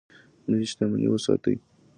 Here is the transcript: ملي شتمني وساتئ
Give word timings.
ملي 0.49 0.65
شتمني 0.71 1.07
وساتئ 1.09 1.57